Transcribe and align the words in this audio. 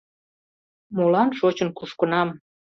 Молан 0.95 1.29
шочын 1.39 1.69
кушкынам? 1.77 2.29